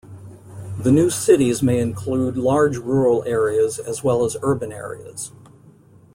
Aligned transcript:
The 0.79 0.91
new 0.91 1.11
"cities" 1.11 1.61
may 1.61 1.77
include 1.79 2.35
large 2.35 2.75
rural 2.77 3.23
areas 3.25 3.77
as 3.77 4.03
well 4.03 4.25
as 4.25 4.35
urban 4.41 4.71
areas. 4.71 5.31